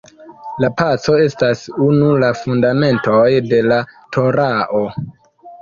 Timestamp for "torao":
4.17-4.83